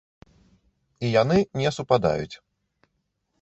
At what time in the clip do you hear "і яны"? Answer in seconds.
1.05-1.37